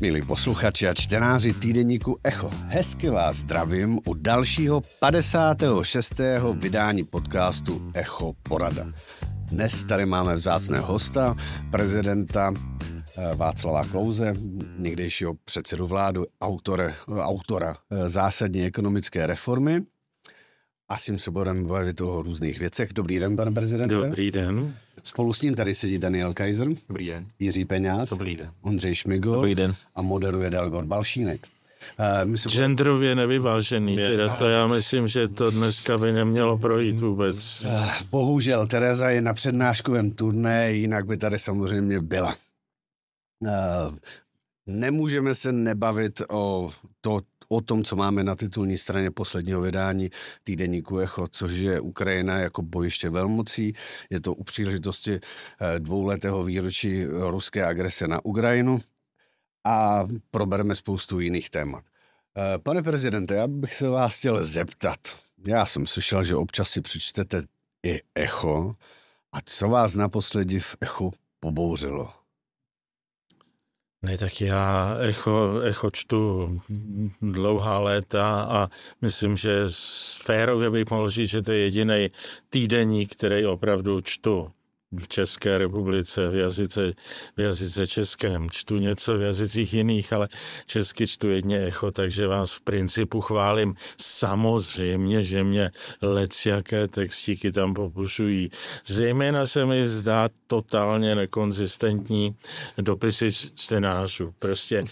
[0.00, 6.20] Milí posluchači a čtenáři týdeníku Echo, hezky vás zdravím u dalšího 56.
[6.54, 8.86] vydání podcastu Echo Porada.
[9.22, 11.36] Dnes tady máme vzácného hosta,
[11.70, 14.34] prezidenta eh, Václava Klouze,
[14.78, 19.80] někdejšího předsedu vládu, autora, autora eh, zásadní ekonomické reformy.
[20.88, 22.92] A s tím se budeme bavit o různých věcech.
[22.92, 23.94] Dobrý den, pane prezidente.
[23.94, 24.74] Dobrý den.
[25.02, 26.68] Spolu s ním tady sedí Daniel Kaiser.
[26.88, 27.26] Dobrý den.
[27.38, 28.10] Jiří Peňáz.
[28.10, 28.50] Dobrý den.
[28.62, 29.34] Ondřej Šmigol.
[29.34, 29.74] Dobrý den.
[29.94, 31.46] A moderuje Dalgor Balšínek.
[31.98, 37.00] Uh, my se Genderově nevyvážený, teda to já myslím, že to dneska by nemělo projít
[37.00, 37.64] vůbec.
[37.64, 42.34] Uh, bohužel, Tereza je na přednáškovém turné, jinak by tady samozřejmě byla.
[43.40, 43.96] Uh,
[44.66, 46.70] nemůžeme se nebavit o
[47.00, 50.10] to, o tom, co máme na titulní straně posledního vydání
[50.42, 53.72] týdeníku Echo, což je Ukrajina jako bojiště velmocí.
[54.10, 58.78] Je to u příležitosti eh, dvouletého výročí ruské agrese na Ukrajinu
[59.64, 61.84] a probereme spoustu jiných témat.
[62.38, 64.98] Eh, pane prezidente, já bych se vás chtěl zeptat.
[65.46, 67.42] Já jsem slyšel, že občas si přečtete
[67.86, 68.74] i Echo.
[69.32, 71.10] A co vás naposledy v Echo
[71.40, 72.12] pobouřilo?
[74.02, 76.60] Ne, tak já echo, echo čtu
[77.22, 78.68] dlouhá léta a
[79.02, 79.64] myslím, že
[80.22, 82.10] férově bych mohl říct, že to je jediný
[82.50, 84.52] týdeník, který opravdu čtu
[84.96, 86.92] v České republice, v jazyce,
[87.36, 88.50] v jazyce českém.
[88.50, 90.28] Čtu něco v jazycích jiných, ale
[90.66, 93.74] česky čtu jedně echo, takže vás v principu chválím.
[94.00, 95.70] Samozřejmě, že mě
[96.46, 98.50] jaké textíky tam popušují.
[98.86, 102.36] Zejména se mi zdá totálně nekonzistentní
[102.78, 104.34] dopisy čtenářů.
[104.38, 104.84] Prostě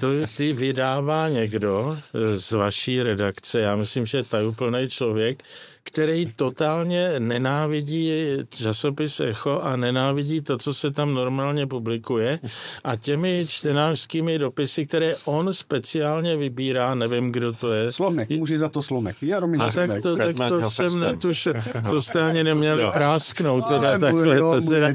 [0.00, 1.98] to ty vydává někdo
[2.34, 3.60] z vaší redakce.
[3.60, 5.42] Já myslím, že tajuplný člověk,
[5.84, 8.12] který totálně nenávidí
[8.48, 12.40] časopis Echo a nenávidí to, co se tam normálně publikuje
[12.84, 17.92] a těmi čtenářskými dopisy, které on speciálně vybírá, nevím, kdo to je.
[17.92, 19.16] Slomek, může za to Slomek.
[19.22, 21.54] Jaromír a tak to, tak to jsem netušil,
[21.90, 23.64] to jste ani neměl prásknout.
[23.68, 24.88] Teda, takhle, to teda,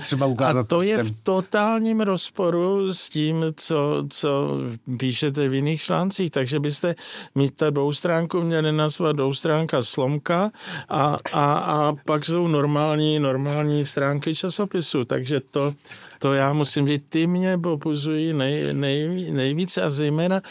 [0.45, 4.57] a to je v totálním rozporu s tím, co, co
[4.97, 6.95] píšete v jiných článcích, takže byste
[7.35, 10.51] mít ta dvoustránku měli nazvat dvoustránka Slomka
[10.89, 15.73] a, a, a pak jsou normální, normální stránky časopisu, takže to,
[16.19, 20.41] to já musím říct, ty mě popuzují nej, nej, nejvíce a zejména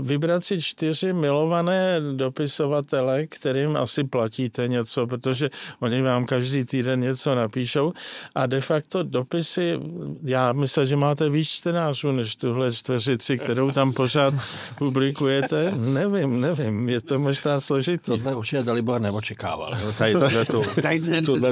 [0.00, 7.34] vybrat si čtyři milované dopisovatele, kterým asi platíte něco, protože oni vám každý týden něco
[7.34, 7.92] napíšou
[8.34, 9.78] a de facto dopisy,
[10.24, 14.34] já myslím, že máte víc čtenářů než tuhle čtveřici, kterou tam pořád
[14.78, 15.72] publikujete.
[15.76, 18.02] Nevím, nevím, je to možná složitý.
[18.04, 19.76] Tohle určitě Dalibor neočekával.
[19.98, 20.12] Tady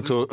[0.02, 0.26] tu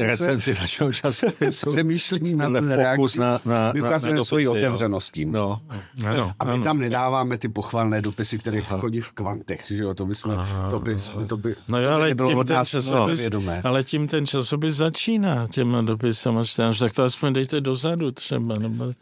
[0.00, 1.70] recenzi našeho časopisu.
[1.70, 5.32] Přemýšlím na ten fokus na, na, my ukazujeme na, na svoji otevřenost tím.
[5.32, 5.60] No.
[6.06, 6.62] Ano, a my ano.
[6.62, 10.36] tam nedáváme ty pochvalné dopisy, které chodí v kvantech, že jo, to by jsme,
[10.70, 10.96] to by,
[11.26, 13.30] to by, no jo, ale tím ten časopis,
[13.64, 16.42] ale tím ten časopis začíná těma dopisama,
[16.78, 18.54] tak to aspoň dejte dozadu třeba.
[18.58, 18.92] Nebo...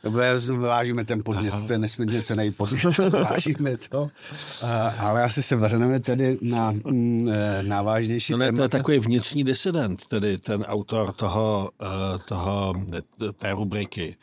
[0.56, 2.98] Vážíme ten podnět, to je nesmírně cený podnět,
[3.30, 4.08] vážíme to.
[4.98, 8.98] ale asi se vrhneme tedy na, mm, e, na vážnější no ne, To je takový
[8.98, 12.74] vnitřní disident, tedy ten autor toho, e, toho
[13.36, 14.16] té rubriky.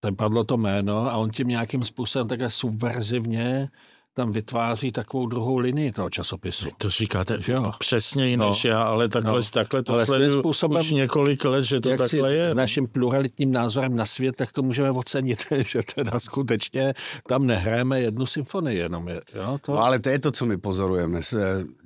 [0.00, 3.68] Tam padlo to jméno a on tím nějakým způsobem také subverzivně
[4.16, 6.68] tam vytváří takovou druhou linii toho časopisu.
[6.78, 7.72] To říkáte jo.
[7.78, 8.48] přesně no.
[8.48, 9.46] než já, ale takhle, no.
[9.52, 12.54] takhle to ale sleduju způsobem, už několik let, že to takhle je.
[12.54, 16.94] naším pluralitním názorem na svět, tak to můžeme ocenit, že teda skutečně
[17.28, 19.08] tam nehráme jednu symfonii jenom.
[19.08, 19.72] Je, jo, to...
[19.72, 21.20] No, ale to je to, co my pozorujeme.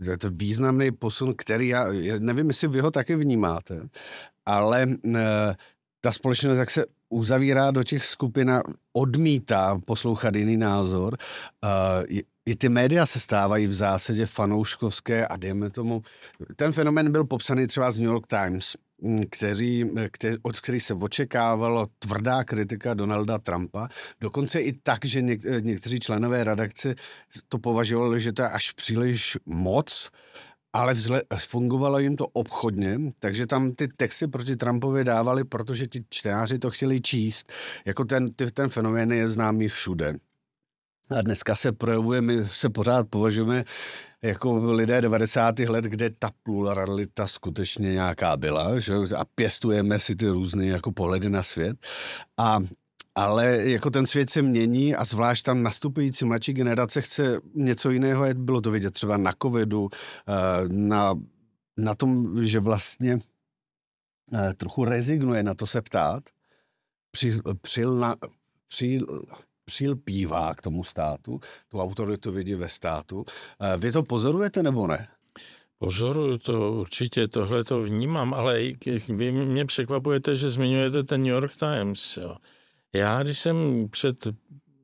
[0.02, 1.86] Je to významný posun, který já
[2.18, 3.88] nevím, jestli vy ho taky vnímáte,
[4.46, 5.54] ale eh,
[6.00, 8.62] ta společnost, jak se uzavírá do těch skupin a
[8.92, 11.16] odmítá poslouchat jiný názor.
[12.46, 16.02] I ty média se stávají v zásadě fanouškovské a dejme tomu,
[16.56, 18.76] ten fenomen byl popsaný třeba z New York Times,
[19.30, 23.88] který, který, od který se očekávalo tvrdá kritika Donalda Trumpa,
[24.20, 26.94] dokonce i tak, že něk, někteří členové redakce
[27.48, 32.98] to považovali, že to je až příliš moc, uh, ale vzle, fungovalo jim to obchodně,
[33.18, 37.52] takže tam ty texty proti Trumpovi dávali, protože ti čtenáři to chtěli číst.
[37.84, 40.14] Jako ten, ten fenomén je známý všude.
[41.18, 43.64] A dneska se projevuje, my se pořád považujeme
[44.22, 45.58] jako lidé 90.
[45.58, 48.94] let, kde ta pluralita skutečně nějaká byla, že?
[49.16, 51.76] a pěstujeme si ty různé jako pohledy na svět.
[52.38, 52.58] A
[53.14, 58.24] ale jako ten svět se mění a zvlášť tam nastupující mladší generace chce něco jiného,
[58.34, 59.88] bylo to vidět třeba na covidu,
[60.28, 61.14] eh, na,
[61.78, 63.18] na tom, že vlastně
[64.34, 66.22] eh, trochu rezignuje na to se ptát,
[67.10, 67.84] při, při,
[68.68, 69.00] při,
[69.64, 73.24] přilpívá k tomu státu, tu autoritu vidí ve státu.
[73.60, 75.08] Eh, vy to pozorujete nebo ne?
[75.78, 78.60] Pozoruju to, určitě tohle to vnímám, ale
[79.08, 82.16] vy mě překvapujete, že zmiňujete ten New York Times.
[82.16, 82.36] Jo.
[82.92, 84.28] Já, když jsem před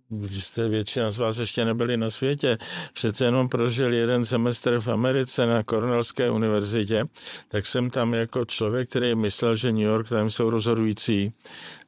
[0.09, 2.59] když jste většina z vás ještě nebyli na světě,
[2.93, 7.05] přece jenom prožil jeden semestr v Americe na Cornellské univerzitě,
[7.49, 11.33] tak jsem tam jako člověk, který myslel, že New York Times jsou rozhodující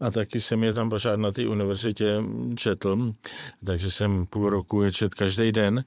[0.01, 2.23] a taky jsem je tam pořád na té univerzitě
[2.57, 3.13] četl,
[3.65, 5.85] takže jsem půl roku je čet každý den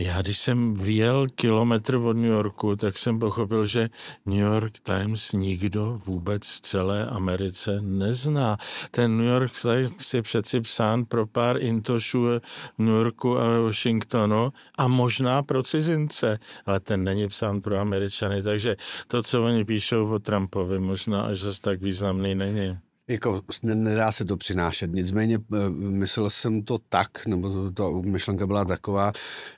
[0.00, 3.88] já, když jsem vyjel kilometr od New Yorku, tak jsem pochopil, že
[4.26, 8.56] New York Times nikdo vůbec v celé Americe nezná.
[8.90, 14.52] Ten New York Times je přeci psán pro pár intošů v New Yorku a Washingtonu
[14.78, 18.76] a možná pro cizince, ale ten není psán pro Američany, takže
[19.06, 22.78] to, co oni píšou o Trumpovi, možná až zase tak významný není.
[23.10, 28.64] Jako nedá se to přinášet, nicméně eh, myslel jsem to tak, nebo ta myšlenka byla
[28.64, 29.12] taková,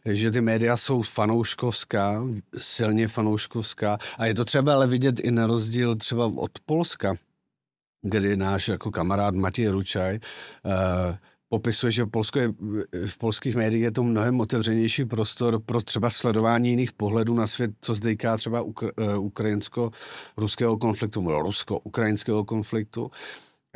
[0.04, 2.22] že ty média jsou fanouškovská,
[2.58, 3.98] silně fanouškovská.
[4.18, 7.14] A je to třeba ale vidět i na rozdíl třeba od Polska,
[8.02, 10.18] kdy náš jako kamarád Matěj Ručaj
[10.64, 11.16] uh,
[11.52, 12.48] popisuje, že Polsko je,
[13.06, 17.70] v polských médiích je to mnohem otevřenější prostor pro třeba sledování jiných pohledů na svět,
[17.80, 23.10] co zdejká třeba ukra, uh, ukrajinsko-ruského konfliktu, rusko-ukrajinského konfliktu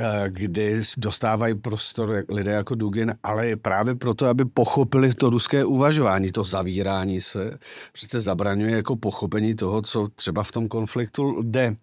[0.01, 5.65] eh, kdy dostávají prostor lidé jako Dugin, ale je právě proto, aby pochopili to ruské
[5.65, 7.59] uvažování, to zavírání se,
[7.93, 11.77] přece zabraňuje jako pochopení toho, co třeba v tom konfliktu jde.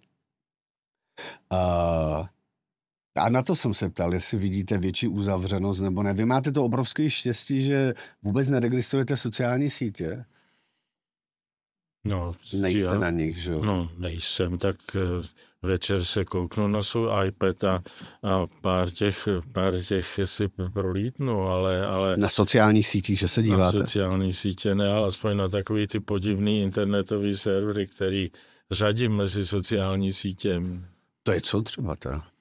[1.53, 2.25] Uh,
[3.15, 6.13] a na to jsem se ptal, jestli vidíte větší uzavřenost nebo ne.
[6.13, 7.93] Vy máte to obrovské štěstí, že
[8.23, 10.25] vůbec neregistrujete sociální sítě.
[12.05, 13.65] No, Nejste já, na nich, že jo?
[13.65, 15.27] No, nejsem, tak eh,
[15.61, 17.83] večer se kouknu na svůj iPad a,
[18.23, 22.17] a pár těch, pár těch si prolítnu, ale, ale...
[22.17, 23.77] Na sociálních sítích, že se díváte?
[23.77, 28.31] Na sociální sítě ne, ale aspoň na takový ty podivný internetový servery, který
[28.71, 30.61] řadím mezi sociální sítě.
[31.23, 32.32] To je co třeba teda?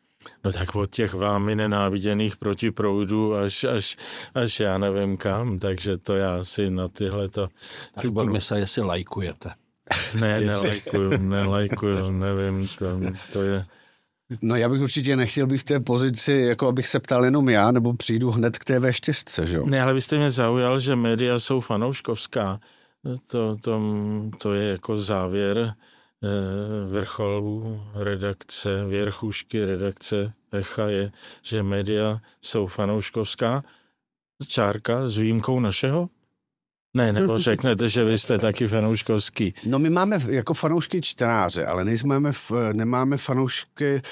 [0.45, 3.97] No tak od těch vámi nenáviděných protiproudů až, až,
[4.35, 7.49] až já nevím kam, takže to já si na tyhle to...
[7.95, 9.51] Tak bavíme se, jestli lajkujete.
[10.21, 13.01] Ne, nelajkuju, nelajkuju, nevím, to,
[13.33, 13.65] to je...
[14.43, 17.71] No já bych určitě nechtěl být v té pozici, jako abych se ptal jenom já,
[17.71, 19.67] nebo přijdu hned k té V4, že jo?
[19.67, 22.61] Ne, ale vy jste mě zaujal, že média jsou fanouškovská.
[23.27, 23.81] To, to,
[24.39, 25.75] to je jako závěr
[26.25, 33.63] Eh, vrcholu redakce, věrchušky redakce Echa je, že média jsou fanouškovská
[34.49, 36.09] čárka s výjimkou našeho?
[36.95, 39.55] Ne, nebo řeknete, že vy jste taky fanouškovský.
[39.67, 42.33] No my máme jako fanoušky čtenáře, ale nejsme,
[42.73, 44.03] nemáme fanoušky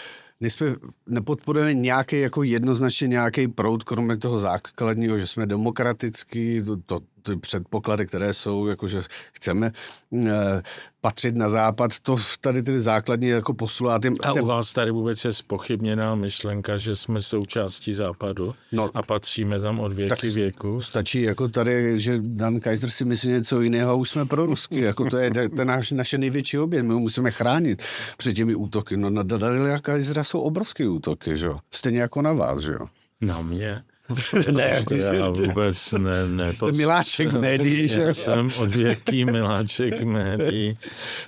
[0.41, 0.75] nejsme,
[1.07, 7.37] nepodporujeme nějaký jako jednoznačně nějaký proud, kromě toho základního, že jsme demokratický, to, to, ty
[7.37, 9.03] předpoklady, které jsou, jakože
[9.33, 9.73] chceme
[10.27, 10.63] e,
[11.01, 14.09] patřit na západ, to tady ty základní jako postuláty.
[14.23, 19.61] A u vás tady vůbec je spochybněná myšlenka, že jsme součástí západu no, a patříme
[19.61, 20.81] tam od věky tak věku?
[20.81, 24.81] Stačí jako tady, že Dan Kaiser si myslí něco jiného už jsme pro rusky.
[24.81, 26.83] Jako to je, je naš, naše největší oběd.
[26.83, 27.83] My ho musíme chránit
[28.17, 28.97] před těmi útoky.
[28.97, 31.59] No na Daniela Kaisera jsou obrovské útoky, že jo?
[31.71, 32.87] Stejně jako na vás, že jo?
[33.21, 33.83] Na mě?
[34.51, 36.27] Ne, jako já vůbec ne.
[36.27, 38.15] ne Jste miláček médií, že?
[38.15, 40.79] Jsem odvěký miláček médií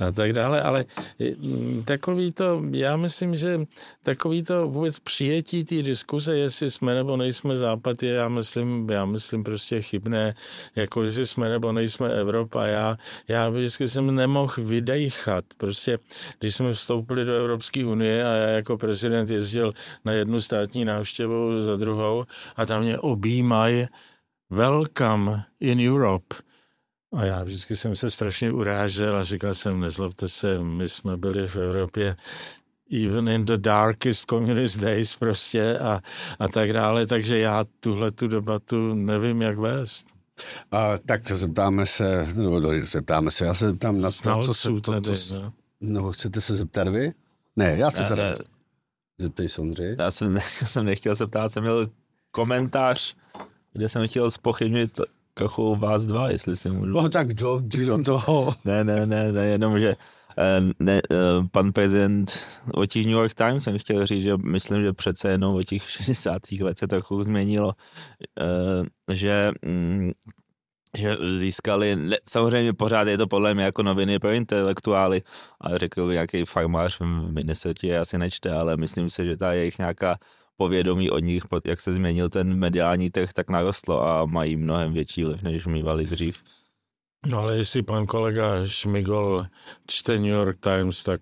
[0.00, 0.84] a tak dále, ale
[1.38, 3.60] mm, takový to, já myslím, že
[4.02, 9.04] takový to vůbec přijetí té diskuze, jestli jsme nebo nejsme západ, je, já myslím, já
[9.04, 10.34] myslím prostě chybné,
[10.76, 12.66] jako jestli jsme nebo nejsme Evropa.
[12.66, 12.96] Já,
[13.28, 15.44] já vždycky jsem nemohl vydejchat.
[15.56, 15.98] Prostě,
[16.38, 19.72] když jsme vstoupili do Evropské unie a já jako prezident jezdil
[20.04, 23.86] na jednu státní návštěvu za druhou a tam mě objímají
[24.50, 26.36] welcome in Europe.
[27.12, 31.46] A já vždycky jsem se strašně urážel a říkal jsem, nezlobte se, my jsme byli
[31.46, 32.16] v Evropě
[33.04, 36.00] even in the darkest communist days prostě a,
[36.38, 40.06] a tak dále, takže já tuhle tu debatu nevím, jak vést.
[40.70, 44.80] A, tak zeptáme se, nebo zeptáme se, já se zeptám na to, co se, to,
[44.80, 45.52] tady, co, no.
[45.80, 46.12] no.
[46.12, 47.12] chcete se zeptat vy?
[47.56, 48.34] Ne, já se teda
[49.18, 49.96] zeptej Sondři.
[49.98, 51.88] Já jsem, já jsem nechtěl se ptát, jsem měl
[52.32, 53.16] komentář,
[53.72, 55.00] kde jsem chtěl spochybnit
[55.34, 56.92] trochu vás dva, jestli si můžu.
[56.92, 58.54] No tak do, do toho.
[58.64, 59.96] ne, ne, ne, ne, jenom, že
[60.38, 61.16] eh, ne, eh,
[61.50, 62.32] pan prezident
[62.74, 65.90] o těch New York Times jsem chtěl říct, že myslím, že přece jenom o těch
[65.90, 66.52] 60.
[66.60, 67.72] let se trochu změnilo,
[68.40, 70.12] eh, že mm,
[70.96, 71.96] že získali,
[72.28, 75.22] samozřejmě pořád je to podle mě jako noviny pro intelektuály,
[75.60, 79.78] ale řekl by, jaký farmář v Minnesota asi nečte, ale myslím si, že ta jejich
[79.78, 80.16] nějaká
[80.56, 85.25] povědomí o nich, jak se změnil ten mediální trh, tak narostlo a mají mnohem větší
[85.25, 86.42] vliv, než mývali dřív.
[87.26, 89.47] No ale jestli pan kolega Šmigol
[89.87, 91.21] čte New York Times, tak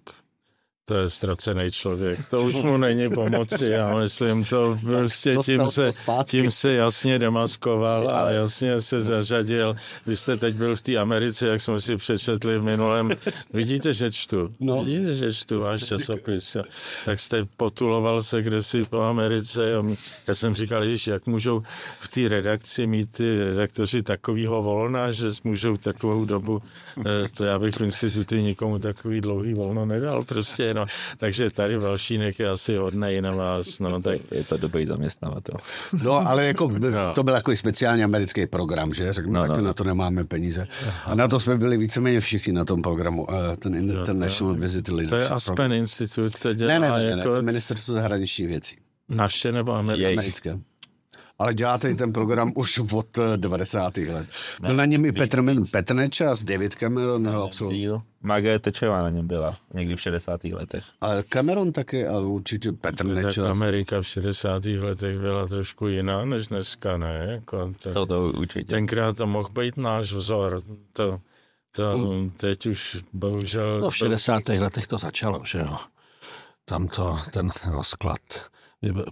[0.90, 2.18] to je ztracený člověk.
[2.30, 5.92] To už mu není pomoci, já myslím, to prostě tím se,
[6.24, 9.76] tím se jasně demaskoval a jasně se zařadil.
[10.06, 13.10] Vy jste teď byl v té Americe, jak jsme si přečetli v minulém.
[13.52, 14.54] Vidíte, že čtu.
[14.60, 14.84] No.
[14.84, 16.56] Vidíte, že čtu váš časopis.
[17.04, 19.72] Tak jste potuloval se kde si po Americe.
[20.26, 21.62] Já jsem říkal, že jak můžou
[22.00, 26.62] v té redakci mít ty redaktoři takového volna, že můžou takovou dobu,
[27.06, 30.24] eh, to já bych v institutu nikomu takový dlouhý volno nedal.
[30.24, 30.86] Prostě no.
[31.16, 33.78] Takže tady Valšínek je asi hodnej na vás.
[33.78, 34.20] No, tak...
[34.30, 35.54] Je to dobrý zaměstnavatel.
[36.02, 37.14] No, ale jako, no.
[37.14, 39.12] to byl takový speciální americký program, že?
[39.12, 39.60] Řeknu, no, tak no.
[39.60, 40.66] na to nemáme peníze.
[41.04, 44.88] A na to jsme byli víceméně všichni na tom programu, eh, ten International jo, Visit
[44.88, 45.10] Leadership.
[45.10, 45.72] To je Aspen program.
[45.72, 47.16] Institute, ne, ne, ne, jako...
[47.16, 48.76] ne, to je ministerstvo zahraničních věcí.
[49.08, 50.12] Naše nebo americké?
[50.12, 50.58] Americké.
[51.40, 53.98] Ale děláte i ten program už od 90.
[53.98, 54.28] Eh, let.
[54.60, 55.42] Byl na něm i Petr,
[55.72, 58.02] Petr Nečas, David Cameron ho absolvoval.
[58.22, 60.44] Margaret Thatcherová na něm byla někdy v 60.
[60.44, 60.84] letech.
[61.00, 63.34] A Cameron taky, ale určitě Petr Nečas.
[63.34, 64.64] Tak Amerika v 60.
[64.64, 67.26] letech byla trošku jiná než dneska, ne?
[67.30, 68.70] Jako to, to, to určitě.
[68.70, 70.60] Tenkrát to mohl být náš vzor.
[70.92, 71.20] To,
[71.76, 73.80] to teď už bohužel...
[73.80, 74.48] No v 60.
[74.48, 75.76] letech to začalo, že jo.
[76.64, 78.20] Tam to, ten rozklad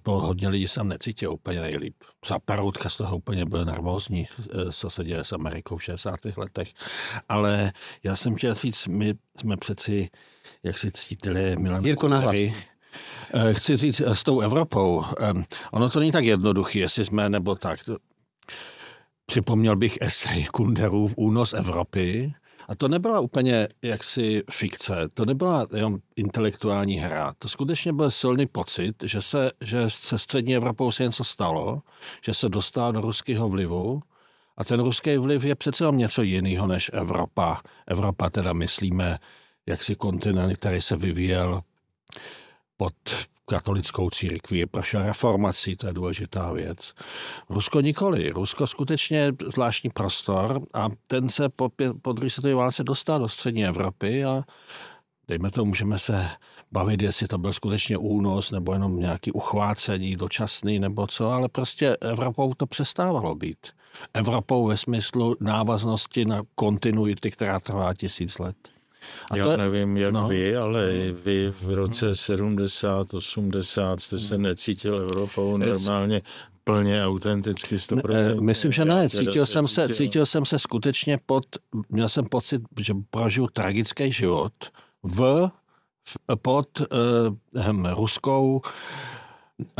[0.04, 1.94] bylo hodně lidí jsem necítil úplně nejlíp.
[2.26, 6.36] Za Peroutka z toho úplně byl nervózní, eh, co se děje s Amerikou v 60.
[6.36, 6.72] letech.
[7.28, 7.72] Ale
[8.04, 10.08] já jsem chtěl říct, my jsme přeci,
[10.62, 15.04] jak si cítili Milan Jirko na eh, Chci říct s tou Evropou.
[15.72, 17.80] Ono to není tak jednoduché, jestli jsme nebo tak.
[19.26, 22.34] Připomněl bych esej Kunderův Únos Evropy,
[22.68, 27.34] a to nebyla úplně jaksi fikce, to nebyla jenom intelektuální hra.
[27.38, 31.82] To skutečně byl silný pocit, že se, že se střední Evropou se něco stalo,
[32.24, 34.02] že se dostala do ruského vlivu
[34.56, 37.60] a ten ruský vliv je přece jenom něco jiného než Evropa.
[37.86, 39.18] Evropa teda myslíme
[39.66, 41.62] jaksi kontinent, který se vyvíjel
[42.76, 42.94] pod
[43.48, 46.94] katolickou církví, prošel reformací, to je důležitá věc.
[47.50, 48.30] Rusko nikoli.
[48.30, 51.70] Rusko skutečně zvláštní prostor a ten se po,
[52.02, 54.42] po druhé světové válce dostal do střední Evropy a
[55.28, 56.28] dejme to, můžeme se
[56.72, 61.96] bavit, jestli to byl skutečně únos nebo jenom nějaký uchvácení dočasný nebo co, ale prostě
[62.00, 63.66] Evropou to přestávalo být.
[64.14, 68.56] Evropou ve smyslu návaznosti na kontinuity, která trvá tisíc let.
[69.30, 70.28] A Já to nevím, jak no.
[70.28, 76.22] vy, ale vy v roce 70, 80 jste se necítil Evropou normálně
[76.64, 78.08] plně autenticky 100%.
[78.08, 79.08] Ne, myslím, že ne.
[79.08, 81.44] Cítil jsem, se, cítil jsem se skutečně pod,
[81.88, 84.52] měl jsem pocit, že prožiju tragický život
[85.02, 85.50] v,
[86.42, 88.60] pod uh, ruskou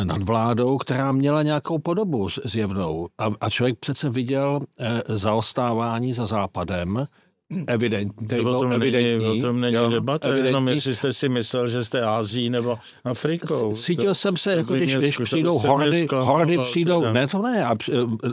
[0.05, 3.09] nadvládou, která měla nějakou podobu zjevnou.
[3.19, 7.07] A, a člověk přece viděl eh, zaostávání za západem,
[7.67, 8.41] evidentní.
[8.41, 10.49] O tom evidentní, není, o tom není jo, debata, evidentní.
[10.49, 13.77] jenom jestli jste si myslel, že jste Ázií nebo Afrikou.
[13.77, 17.77] Cítil to, jsem se, jako když, když přijdou hordy, hordy přijdou, ne to ne, a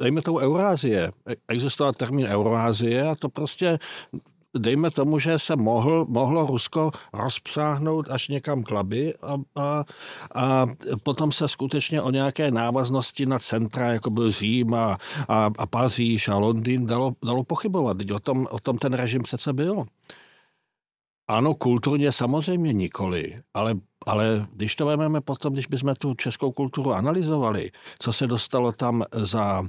[0.02, 1.12] dejme tomu Eurázie.
[1.48, 3.80] Existoval termín Eurázie a to prostě
[4.58, 9.84] dejme tomu, že se mohl, mohlo Rusko rozpsáhnout až někam klaby a, a,
[10.36, 10.66] a
[11.04, 14.98] potom se skutečně o nějaké návaznosti na centra, jako byl Řím a,
[15.28, 17.98] a, a Paříž a Londýn, dalo, dalo pochybovat.
[18.16, 19.84] O tom, o tom ten režim přece byl.
[21.28, 23.74] Ano, kulturně samozřejmě nikoli, ale,
[24.06, 29.04] ale když to vezmeme potom, když bychom tu českou kulturu analyzovali, co se dostalo tam
[29.12, 29.64] za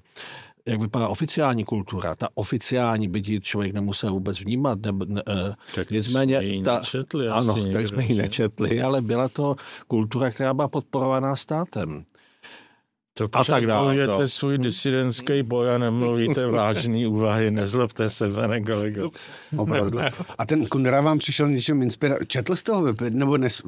[0.67, 2.15] jak vypadá oficiální kultura.
[2.15, 4.79] Ta oficiální, byť člověk nemusel vůbec vnímat.
[4.81, 7.29] Ne, ne, eh, tak nicméně, jsme ji ta, nečetli.
[7.29, 9.57] Ano, tak jsme ji nečetli, ale byla to
[9.89, 12.05] kultura, která byla podporovaná státem.
[13.19, 14.07] To a tak dále.
[14.07, 14.29] To.
[14.29, 19.11] svůj disidentský boj a nemluvíte vážný úvahy, nezlobte se, pane kolego.
[19.57, 19.99] Opravdu.
[20.39, 22.27] A ten Kundera vám přišel něčem inspirací.
[22.27, 23.63] Četl jste ho nebo nes...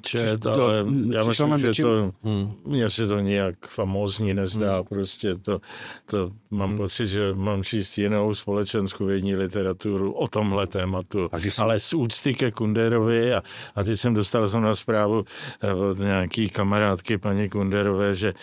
[0.00, 1.84] Čet, ale já myslím, že něčím...
[1.84, 2.52] to, hmm.
[2.66, 4.84] mně se to nějak famózní nezdá, hmm.
[4.84, 5.60] prostě to,
[6.06, 6.78] to mám hmm.
[6.78, 11.64] pocit, že mám číst jinou společenskou vědní literaturu o tomhle tématu, jsem...
[11.64, 13.42] ale z úcty ke Kunderovi a,
[13.74, 15.24] a teď jsem dostal jsem na zprávu
[15.60, 18.34] eh, od nějaký kamarádky paní Kunderové, že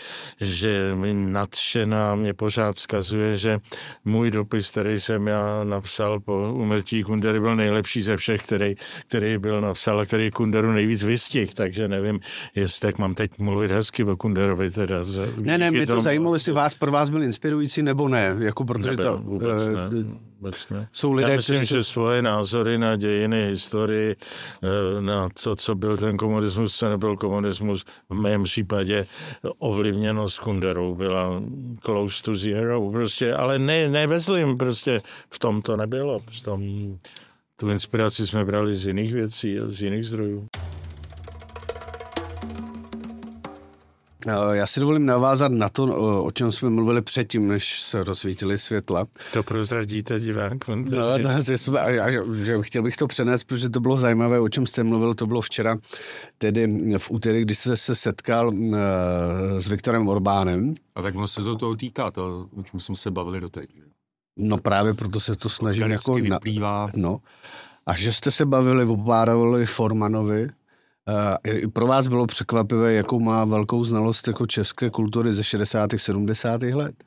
[0.48, 0.48] že
[0.95, 3.59] mi nadšená mě pořád vzkazuje, že
[4.05, 8.75] můj dopis, který jsem já napsal po umrtí Kundery, byl nejlepší ze všech, který,
[9.07, 12.19] který byl napsal a který Kunderu nejvíc vystih, takže nevím,
[12.55, 14.95] jestli tak mám teď mluvit hezky o Kunderovi teda.
[15.41, 18.89] Ne, ne, mě to zajímalo, jestli vás pro vás byl inspirující nebo ne, jako protože
[18.89, 19.17] Nebyl, to...
[19.23, 20.28] Vůbec, ne.
[20.39, 20.87] Obecně.
[20.93, 21.75] Jsou lidé, Já myslím, kteří...
[21.75, 24.15] že svoje názory na dějiny, historii,
[24.63, 29.05] eh, na to, co byl ten komunismus, co nebyl komunismus, v mém případě
[29.57, 31.43] ovlivněno s Kunderou, byla
[31.81, 36.19] close to zero, prostě, ale ne, ne ve zlým, prostě v tom to nebylo.
[36.19, 36.63] V tom,
[37.55, 40.47] tu inspiraci jsme brali z jiných věcí, z jiných zdrojů.
[44.51, 48.57] Já si dovolím navázat na to, o- o čem jsme mluvili předtím, než se rozsvítily
[48.57, 49.05] světla.
[49.33, 50.85] To prozradíte divákům.
[50.89, 53.97] No, no, že, jsme, a, a, že, že chtěl bych to přenést, protože to bylo
[53.97, 55.77] zajímavé, o čem jste mluvil, to bylo včera,
[56.37, 58.75] tedy v úterý, když jste se setkal uh,
[59.59, 60.73] s Viktorem Orbánem.
[60.95, 63.69] A tak ono se to toho týká, to, o čem jsme se bavili doteď.
[64.37, 66.17] No právě proto se to snažím jako...
[66.17, 67.19] Na, vyplývá, no.
[67.85, 70.49] A že jste se bavili o Párovi Formanovi,
[71.73, 75.89] pro vás bylo překvapivé, jakou má velkou znalost jako české kultury ze 60.
[75.97, 76.61] 70.
[76.61, 77.03] let.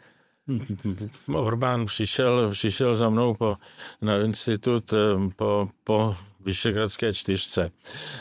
[1.35, 3.57] Orbán přišel, přišel za mnou po,
[4.03, 7.71] na institut eh, po, po Vyšegradské čtyřce.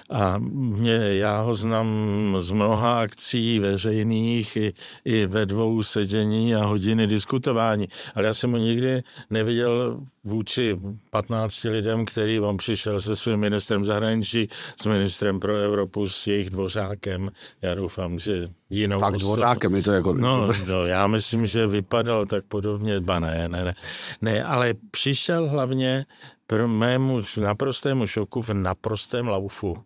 [0.10, 1.88] A mě, já ho znám
[2.40, 4.74] z mnoha akcí veřejných i,
[5.06, 7.88] i ve dvou sedění a hodiny diskutování.
[8.16, 13.86] Ale já jsem ho nikdy neviděl vůči 15 lidem, který on přišel se svým ministrem
[13.86, 14.48] zahraničí,
[14.82, 17.32] s ministrem pro Evropu, s jejich dvořákem.
[17.62, 20.14] Já doufám, že jinou Fakt osobou- dvořákem je to jako...
[20.14, 23.76] No, no, já myslím, že vypadal tak podobně, ba ne, ne, ne.
[24.22, 26.06] Ne, ale přišel hlavně
[26.52, 29.80] pro mému naprostému šoku v naprostém laufu.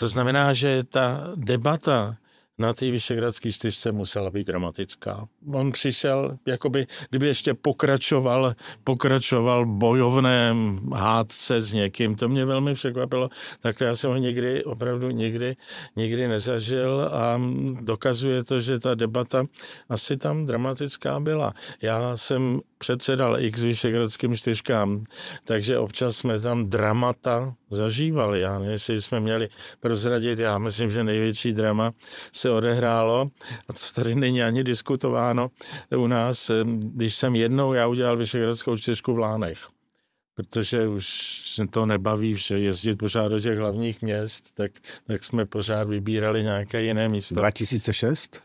[0.00, 2.16] To znamená, že ta debata
[2.58, 5.28] na té Vyšegradské čtyřce musela být dramatická.
[5.52, 13.28] On přišel, jakoby, kdyby ještě pokračoval, pokračoval bojovném hádce s někým, to mě velmi překvapilo,
[13.60, 15.56] tak já jsem ho nikdy, opravdu nikdy,
[15.96, 17.40] nikdy nezažil a
[17.80, 19.44] dokazuje to, že ta debata
[19.88, 21.54] asi tam dramatická byla.
[21.82, 25.04] Já jsem předsedal x Vyšegradským čtyřkám,
[25.44, 28.40] takže občas jsme tam dramata zažívali.
[28.40, 29.48] Já nevím, jestli jsme měli
[29.80, 31.92] prozradit, já myslím, že největší drama
[32.44, 33.26] se odehrálo,
[33.68, 35.50] a to tady není ani diskutováno
[35.96, 39.58] u nás, když jsem jednou já udělal Vyšegradskou čtyřku v Lánech
[40.36, 41.06] protože už
[41.46, 44.72] se to nebaví vše jezdit pořád do těch hlavních měst, tak,
[45.06, 47.34] tak jsme pořád vybírali nějaké jiné místo.
[47.34, 48.42] 2006?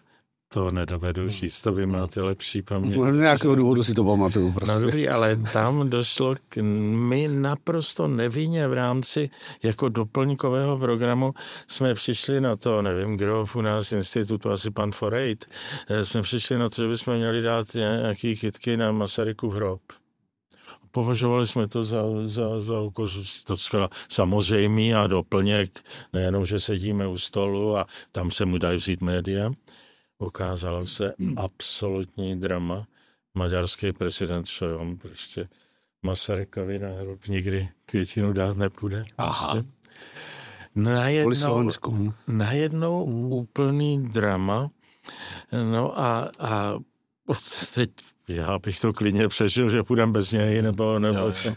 [0.54, 2.98] To nedovedu říct, to vy máte lepší paměť.
[2.98, 4.52] No, Z nějakého důvodu si to pamatuju.
[4.52, 4.72] Prostě.
[4.72, 6.58] No dobrý, ale tam došlo k
[6.92, 9.30] my naprosto nevinně v rámci
[9.64, 11.34] jako doplňkového programu
[11.68, 15.46] jsme přišli na to, nevím, kdo u nás institutu, asi pan Forejt,
[15.90, 19.82] eh, jsme přišli na to, že bychom měli dát nějaký kytky na Masarykův hrob.
[20.92, 23.08] Považovali jsme to za, za, za jako
[23.46, 23.56] to
[24.10, 25.80] samozřejmý a doplněk,
[26.14, 29.52] nejenom, že sedíme u stolu a tam se mu dají vzít média.
[30.20, 32.88] Ukázalo se absolutní drama.
[33.34, 35.50] Maďarský prezident Šojom prostě
[36.04, 39.06] Masarykovi na hrob nikdy květinu dát nepůjde.
[39.18, 39.54] Aha.
[39.54, 39.70] Prostě.
[40.76, 41.72] Najednou,
[42.28, 44.72] najednou úplný drama.
[45.72, 46.80] No a, a
[48.28, 51.50] já bych to klidně přežil, že půjdem bez něj, nebo, nebo Jo, co.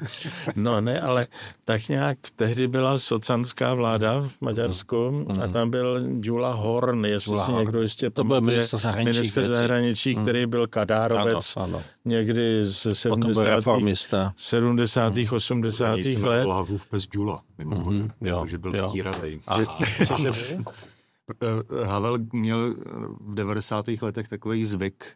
[0.57, 1.27] No ne, ale
[1.65, 7.47] tak nějak tehdy byla socanská vláda v Maďarsku a tam byl Jula Horn, jestli Jula
[7.47, 7.65] si Horn.
[7.65, 11.83] někdo ještě To byl pamatuje, ministr zahraničních minister zahraničí, který byl kadárovec Ano, ano.
[12.05, 13.45] někdy ze Potom byl 70.
[13.57, 14.33] reformista.
[14.37, 15.13] 70.
[15.33, 15.95] 80.
[15.97, 16.45] Nejsem let.
[16.45, 18.89] hlavu v pes Džula, mimochodem, Mhm, jo, že byl jo.
[18.89, 19.41] vtíravej.
[21.43, 22.75] Eh, Havel měl
[23.21, 24.03] v 90.
[24.03, 25.07] letech takový zvyk,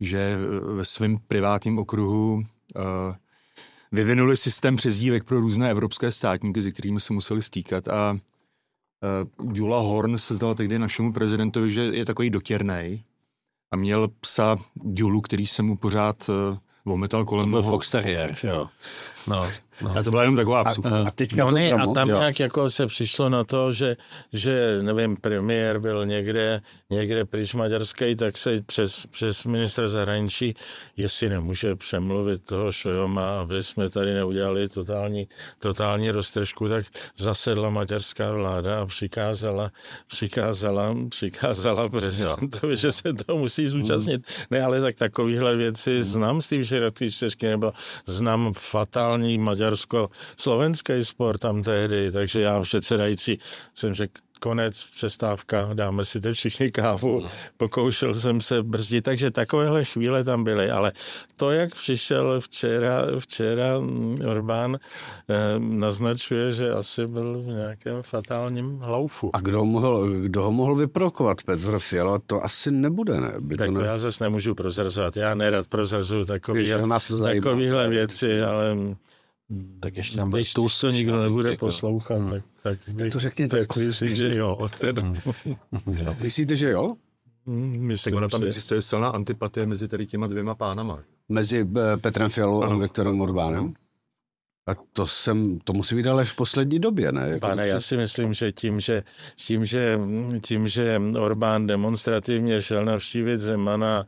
[0.00, 0.36] že
[0.76, 2.44] ve svém privátním okruhu
[2.76, 2.80] eh,
[3.92, 9.80] vyvinuli systém přezdívek pro různé evropské státníky, se kterými se museli stýkat a eh, Jula
[9.80, 13.02] Horn se zdala tehdy našemu prezidentovi, že je takový dotěrnej
[13.70, 14.56] a měl psa
[14.94, 17.72] Julu, který se mu pořád eh, vometal kolem Byl nohou.
[17.72, 18.68] Fox Terrier, jo.
[19.26, 19.48] No,
[19.82, 19.90] no.
[19.98, 21.04] A to byla jenom taková vsuvka.
[21.06, 22.18] A teďka No ne, a tam jo.
[22.18, 23.96] nějak jako se přišlo na to, že,
[24.32, 26.60] že nevím, premiér byl někde,
[26.90, 30.54] někde pryč maďarský, tak se přes, přes ministra zahraničí,
[30.96, 36.84] jestli nemůže přemluvit toho Šojoma, aby jsme tady neudělali totální, totální roztržku, tak
[37.16, 39.70] zasedla maďarská vláda a přikázala,
[40.06, 44.22] přikázala, přikázala prezidentovi, že se to musí zúčastnit.
[44.50, 47.72] Ne, ale tak takovýhle věci znám z té čtyřky, nebo
[48.06, 53.38] znám fatální maďarské maďarsko-slovenský sport tam tehdy, takže já předsedající
[53.74, 57.26] jsem řekl, konec, přestávka, dáme si teď všichni kávu.
[57.56, 60.92] Pokoušel jsem se brzdit, takže takovéhle chvíle tam byly, ale
[61.36, 63.80] to, jak přišel včera, včera
[64.30, 69.30] Orbán, eh, naznačuje, že asi byl v nějakém fatálním hlaufu.
[69.32, 71.42] A kdo, mohl, kdo ho mohl vyprokovat?
[71.42, 72.20] Petr Fiala?
[72.26, 73.32] To asi nebude, ne?
[73.40, 73.86] By tak to to ne...
[73.86, 75.16] já zase nemůžu prozrazovat.
[75.16, 78.76] Já nerad prozrazuju takovýhle, Víš, takovýhle věci, ale
[79.80, 83.66] Tak ještě tam když to, to nikdo nebude jako- poslouchat, tak, tak, bych- To řekněte.
[83.66, 84.68] tak myslím, že jo.
[84.80, 85.14] Ten,
[86.22, 86.94] Myslíte, že jo?
[87.46, 91.02] Mm, myslím, Tak ona tam že- existuje silná antipatie mezi tady těma dvěma pánama.
[91.28, 92.76] Mezi eh, Petrem Fialou a.
[92.76, 93.74] Viktorem Orbánem?
[94.66, 97.28] A to, jsem, to musí být ale v poslední době, ne?
[97.28, 99.02] Jako Pane, já si myslím, že tím, že,
[99.36, 99.98] tím, že,
[100.40, 104.06] tím, že Orbán demonstrativně šel navštívit Zemana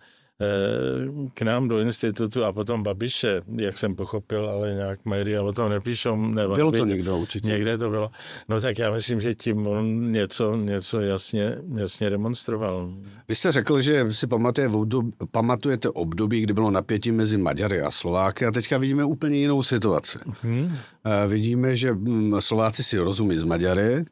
[1.34, 5.70] k nám do institutu a potom Babiše, jak jsem pochopil, ale nějak média o tom
[5.70, 6.16] nepíšou.
[6.16, 7.48] Nebo, Bylo to někdo určitě.
[7.48, 8.10] Někde to bylo.
[8.48, 12.90] No tak já myslím, že tím on něco, něco jasně, jasně demonstroval.
[13.28, 14.70] Vy jste řekl, že si pamatuje,
[15.30, 20.18] pamatujete období, kdy bylo napětí mezi Maďary a Slováky a teďka vidíme úplně jinou situaci.
[20.42, 20.72] Hmm?
[21.06, 24.04] Eh, Vidíme, že mm, Slováci si rozumí s Maďary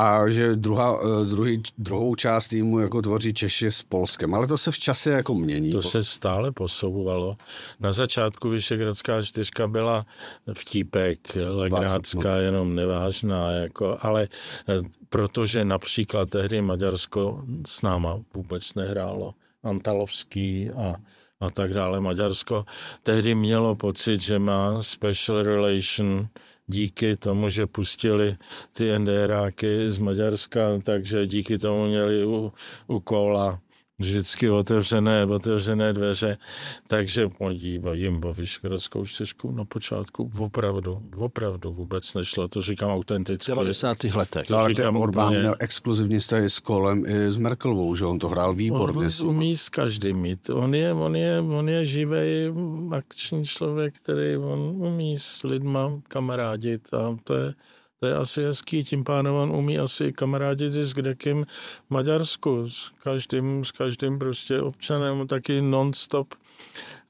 [0.00, 4.34] a že druhá, eh, druhý, druhou část týmu jako tvoří Češi s Polskem.
[4.34, 5.72] Ale to se v čase jako mění.
[5.72, 7.36] To se stále posouvalo.
[7.80, 10.06] Na začátku Vyšegradská čtyřka byla
[10.54, 14.28] vtípek, legrácká, jenom nevážná, jako, ale
[14.68, 19.34] eh, protože například tehdy Maďarsko s náma vůbec nehrálo.
[19.62, 20.94] Antalovský a,
[21.40, 22.00] a tak dále.
[22.00, 22.64] Maďarsko
[23.02, 26.28] tehdy mělo pocit, že má special relation
[26.70, 28.36] díky tomu, že pustili
[28.72, 32.52] ty NDRáky z Maďarska, takže díky tomu měli u,
[32.86, 33.60] u kola
[34.00, 36.38] vždycky otevřené, otevřené dveře,
[36.86, 42.92] takže oni jim o Vyšegradskou čtyřku na počátku opravdu, opravdu vůbec nešlo, to říkám v
[42.92, 43.50] autenticky.
[43.50, 44.04] 90.
[44.04, 44.46] letech.
[44.46, 48.18] To ale říkám Orbán úplně- měl exkluzivní vztahy s Kolem i s Merkelovou, že on
[48.18, 49.08] to hrál výborně.
[49.20, 50.50] On umí s každým mít.
[50.50, 52.52] On je, on je, on je živej
[52.90, 57.54] akční člověk, který on umí s lidma kamarádit a to je,
[58.00, 58.84] to je asi hezký.
[58.84, 61.46] Tím pádem on umí asi kamarádit s kdekým
[61.86, 62.70] v Maďarsku.
[62.70, 66.34] S každým, s každým prostě občanem taky non-stop.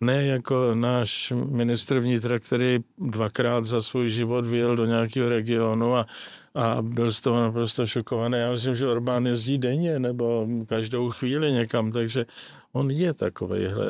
[0.01, 6.07] Ne jako náš ministr vnitra, který dvakrát za svůj život vyjel do nějakého regionu a,
[6.55, 8.39] a byl z toho naprosto šokovaný.
[8.39, 12.27] Já myslím, že Orbán jezdí denně nebo každou chvíli někam, takže
[12.73, 13.87] on je takovejhle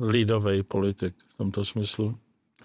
[0.00, 2.14] lidový politik v tomto smyslu.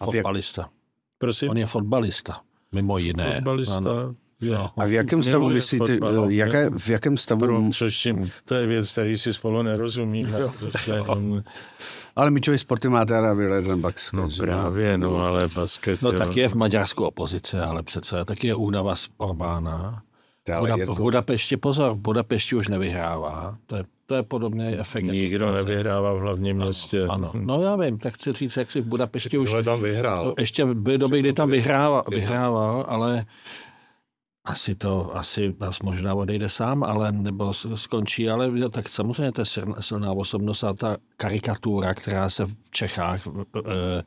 [0.04, 0.70] Fotbalista.
[1.18, 3.34] Prosím, On je fotbalista, mimo jiné.
[3.36, 3.76] fotbalista.
[3.78, 4.16] Ano.
[4.42, 4.70] Jo.
[4.78, 6.30] A v jakém stavu myslíte, fotbal.
[6.30, 10.40] jaké, v jakém stavu, Prvom, což tím, to je věc, který si spolu nerozumíme.
[10.60, 11.44] protože on-
[12.16, 14.12] ale míčový sporty máte rádi Bucks.
[14.12, 16.02] No právě, no ale basket.
[16.02, 16.20] No jo.
[16.20, 20.02] tak je v Maďarsku opozice, ale přece taky je únava z Orbána.
[20.54, 23.58] Ale Buda, Jirko, v Budapešti, pozor, v Budapešti už nevyhrává.
[23.66, 25.04] To je, to je podobný efekt.
[25.04, 27.06] jako Nikdo nevyhrává v hlavním městě.
[27.10, 29.54] Ano, no já vím, tak chci říct, jak si v Budapešti už...
[29.64, 30.34] Tam vyhrál.
[30.40, 33.26] Ještě byly doby, kdy tam vyhrával, vyhrával, ale
[34.46, 39.46] asi to, asi nás možná odejde sám, ale nebo skončí, ale tak samozřejmě to je
[39.46, 44.04] siln- silná osobnost a ta karikatura, která se v Čechách eh,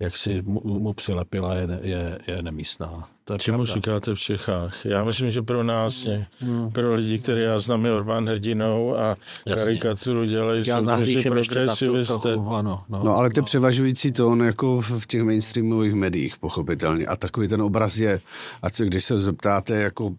[0.00, 3.08] jak si mu, mu přilepila, je, je, je nemístná.
[3.26, 3.74] To je Čemu pravda.
[3.74, 4.86] říkáte v Čechách?
[4.86, 6.26] Já myslím, že pro nás, je,
[6.72, 9.16] pro lidi, které já znám, je Orbán hrdinou a
[9.54, 12.32] karikaturu dělají na tu progresivisté.
[12.32, 17.06] ano, no, No ale to je převažující tón jako v v těch mainstreamových médiích, pochopitelně.
[17.06, 18.20] A takový ten obraz je,
[18.62, 20.14] a co když se zeptáte jako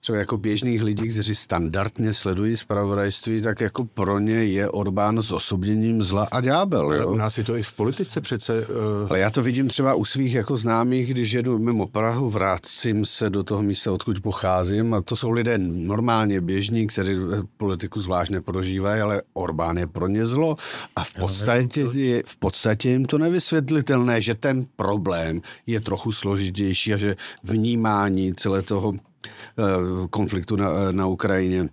[0.00, 5.32] třeba jako běžných lidí, kteří standardně sledují zpravodajství, tak jako pro ně je Orbán s
[5.32, 6.92] osobněním zla a ďábel.
[6.92, 7.10] Jo?
[7.12, 8.66] u nás je to i v politice přece.
[8.66, 8.66] Uh,
[9.08, 13.30] Ale já to vidím třeba u svých jako známých, když jedu mimo Prahu, vrátím se
[13.30, 17.12] do toho místa, odkud pocházím a to jsou lidé normálně běžní, kteří
[17.56, 20.56] politiku zvlášť neprožívají, ale Orbán je pro ně zlo
[20.96, 26.94] a v podstatě, je, v podstatě jim to nevysvětlitelné, že ten problém je trochu složitější
[26.94, 28.92] a že vnímání celé toho
[30.10, 31.68] konfliktu na, na Ukrajině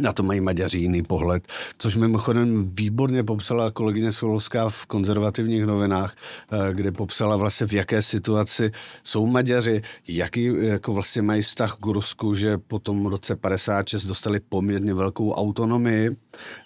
[0.00, 1.42] na to mají Maďaři jiný pohled,
[1.78, 6.14] což mimochodem výborně popsala kolegyně Solovská v konzervativních novinách,
[6.52, 8.70] eh, kde popsala vlastně v jaké situaci
[9.04, 14.40] jsou Maďaři, jaký jako vlastně mají vztah k Rusku, že po tom roce 56 dostali
[14.48, 16.10] poměrně velkou autonomii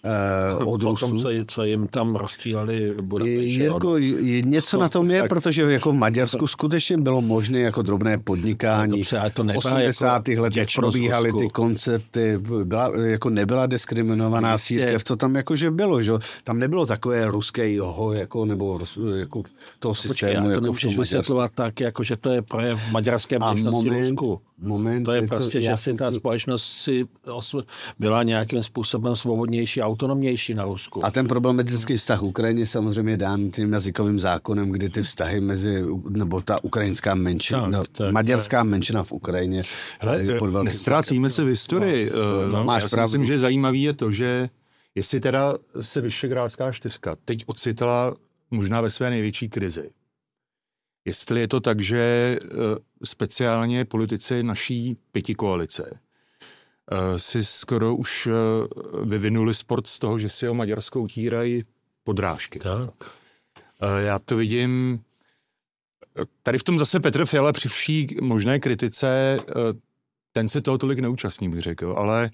[0.04, 1.22] eh, od tom, Rusů.
[1.22, 3.62] co, co jim tam rozstříleli Je, Budapešti.
[3.62, 8.18] jako, je, něco na tom je, protože jako v Maďarsku skutečně bylo možné jako drobné
[8.18, 8.98] podnikání.
[8.98, 10.28] Dobře, ale to v nebyla 80.
[10.28, 14.74] jako letech probíhaly ty koncerty, byla, jako nebyla diskriminovaná Jistě.
[14.74, 16.12] církev, to tam jakože bylo, že?
[16.44, 18.80] Tam nebylo takové ruské joho, jako, nebo
[19.16, 19.42] jako
[19.78, 23.36] toho Počkej, systému, to jako v nemůžeš vysvětlovat tak, jako že to je projev maďarské
[23.36, 24.40] A moment, Rusku.
[24.60, 27.64] Moment, To je prostě, já že si ta společnost si osv-
[27.98, 31.04] byla nějakým způsobem svobodnější, autonomnější na Rusku.
[31.04, 35.84] A ten problematický vztah Ukrajině je samozřejmě dán tím jazykovým zákonem, kdy ty vztahy mezi,
[36.08, 39.62] nebo ta ukrajinská menšina, Tak, no, tak, maďarská menšina v Ukrajině.
[40.00, 42.10] Hele, je pod velkým nestrácíme se v historii.
[42.14, 43.04] no, No, máš Já pravdu.
[43.04, 44.48] myslím, že zajímavý je to, že
[44.94, 48.14] jestli teda se Vyšegrádská čtyřka teď ocitla
[48.50, 49.90] možná ve své největší krizi,
[51.10, 51.98] jestli je to tak, že
[52.42, 52.46] eh,
[53.04, 58.32] speciálně politici naší pětikoalice eh, si skoro už eh,
[59.04, 61.64] vyvinuli sport z toho, že si o Maďarsko utírají
[62.04, 62.58] podrážky.
[62.58, 62.90] Tak.
[63.98, 65.00] Já to vidím,
[66.42, 69.38] tady v tom zase Petr Fiala při vší možné kritice,
[70.32, 72.30] ten se toho tolik neúčastní, bych řekl, ale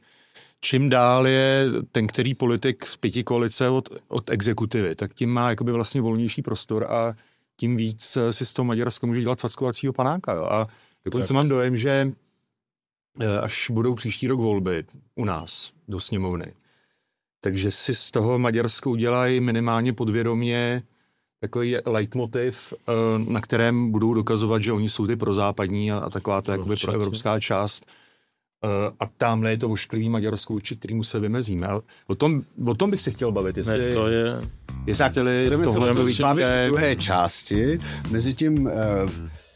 [0.60, 5.50] čím dál je ten, který politik z pěti koalice od, od exekutivy, tak tím má
[5.50, 7.14] jakoby vlastně volnější prostor a
[7.56, 10.32] tím víc eh, si z toho Maďarska může dělat fackovacího panáka.
[10.32, 10.44] Jo.
[10.50, 10.68] A
[11.04, 12.12] dokonce mám dojem, že
[13.20, 16.54] eh, až budou příští rok volby u nás do sněmovny,
[17.40, 20.82] takže si z toho Maďarsko udělají minimálně podvědomě
[21.40, 26.42] takový leitmotiv, eh, na kterém budou dokazovat, že oni jsou ty prozápadní a, a taková
[26.42, 27.86] to jakoby proevropská část.
[28.64, 31.66] Eh, A tamhle je to ošklivý Maďarsko, vůči kterému se vymezíme.
[31.66, 34.40] Ale O tom, o tom bych si chtěl bavit, jestli, Ne, to je...
[34.86, 35.10] jestli se
[35.64, 37.78] tohle to bavit v druhé části.
[38.10, 38.72] Mezitím eh,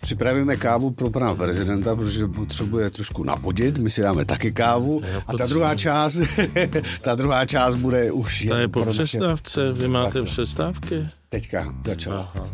[0.00, 3.78] připravíme kávu pro pana prezidenta, protože potřebuje trošku napodit.
[3.78, 5.02] My si dáme taky kávu.
[5.26, 6.20] A ta druhá část,
[7.02, 9.72] ta druhá část bude už To je po přestávce.
[9.72, 11.06] Vy máte přestávky?
[11.28, 12.32] Teďka začala.
[12.34, 12.48] Aha.